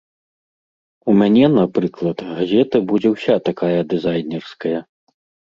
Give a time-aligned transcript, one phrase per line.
[1.11, 4.77] У мяне, напрыклад, газета будзе ўся такая дызайнерская.